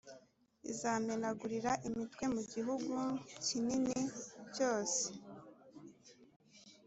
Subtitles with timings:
[0.71, 2.95] Izamenagurira imitwe mu gihugu
[3.45, 3.99] kinini
[4.55, 5.01] cyose.